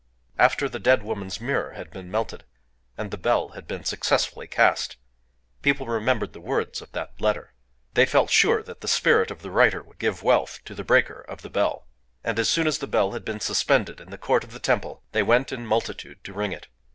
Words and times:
After 0.39 0.67
the 0.67 0.79
dead 0.79 1.03
woman's 1.03 1.39
mirror 1.39 1.73
had 1.73 1.91
been 1.91 2.09
melted, 2.09 2.43
and 2.97 3.11
the 3.11 3.19
bell 3.19 3.49
had 3.49 3.67
been 3.67 3.83
successfully 3.83 4.47
cast, 4.47 4.97
people 5.61 5.85
remembered 5.85 6.33
the 6.33 6.41
words 6.41 6.81
of 6.81 6.91
that 6.93 7.21
letter. 7.21 7.53
They 7.93 8.07
felt 8.07 8.31
sure 8.31 8.63
that 8.63 8.81
the 8.81 8.87
spirit 8.87 9.29
of 9.29 9.43
the 9.43 9.51
writer 9.51 9.83
would 9.83 9.99
give 9.99 10.23
wealth 10.23 10.57
to 10.65 10.73
the 10.73 10.83
breaker 10.83 11.21
of 11.29 11.43
the 11.43 11.51
bell; 11.51 11.85
and, 12.23 12.39
as 12.39 12.49
soon 12.49 12.65
as 12.65 12.79
the 12.79 12.87
bell 12.87 13.11
had 13.11 13.23
been 13.23 13.41
suspended 13.41 14.01
in 14.01 14.09
the 14.09 14.17
court 14.17 14.43
of 14.43 14.53
the 14.53 14.59
temple, 14.59 15.03
they 15.11 15.21
went 15.21 15.51
in 15.51 15.67
multitude 15.67 16.23
to 16.23 16.33
ring 16.33 16.51
it. 16.51 16.67